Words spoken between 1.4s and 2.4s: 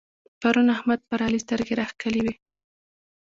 سترګې راکښلې وې.